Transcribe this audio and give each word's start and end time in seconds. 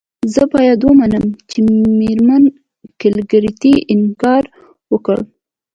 زه 0.33 0.43
باید 0.53 0.79
ومنم 0.83 1.25
چې 1.49 1.57
میرمن 1.99 2.43
کلیګرتي 2.99 3.73
انکار 3.93 4.43
وکړ 4.91 5.17